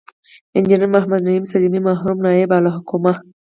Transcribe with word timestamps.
انجنیر 0.57 0.83
محمد 0.95 1.21
نعیم 1.25 1.45
سلیمي، 1.51 1.79
مرحوم 1.87 2.17
نایب 2.25 2.51
الحکومه 2.57 3.13